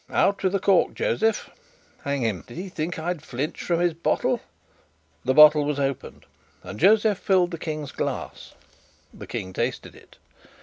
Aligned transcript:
"Out 0.09 0.41
with 0.41 0.53
the 0.53 0.59
cork, 0.59 0.95
Josef. 0.95 1.47
Hang 2.03 2.23
him! 2.23 2.43
Did 2.47 2.57
he 2.57 2.69
think 2.69 2.97
I'd 2.97 3.21
flinch 3.21 3.61
from 3.61 3.81
his 3.81 3.93
bottle?" 3.93 4.41
The 5.23 5.35
bottle 5.35 5.63
was 5.63 5.79
opened, 5.79 6.25
and 6.63 6.79
Josef 6.79 7.19
filled 7.19 7.51
the 7.51 7.59
King's 7.59 7.91
glass. 7.91 8.55
The 9.13 9.27
King 9.27 9.53
tasted 9.53 9.93
it. 9.93 10.17